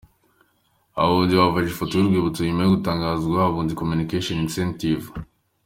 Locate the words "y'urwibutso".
1.95-2.39